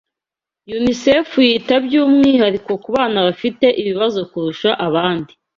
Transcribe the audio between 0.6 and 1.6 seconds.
UNICEFU